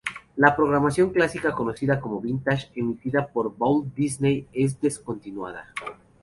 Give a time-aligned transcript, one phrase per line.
[0.35, 5.67] La programación clásica conocida como "vintage", emitida en Vault Disney, es descontinuada.